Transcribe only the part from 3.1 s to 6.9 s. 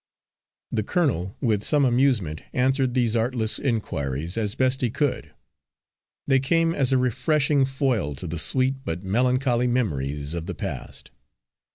artless inquiries as best he could; they came